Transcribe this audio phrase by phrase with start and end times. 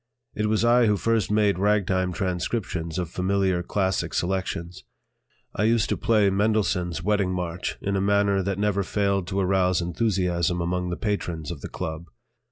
[0.33, 4.83] It was I who first made ragtime transcriptions of familiar classic selections.
[5.55, 9.79] I used to play Mendelssohn's "Wedding March" in a manner that never failed to arouse
[9.79, 12.05] enthusiasm among the patrons of the "Club."